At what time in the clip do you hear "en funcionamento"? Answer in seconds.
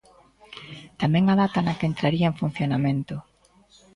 2.31-3.15